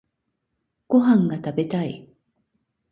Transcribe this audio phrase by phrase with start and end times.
[0.87, 2.09] ご飯が食べたい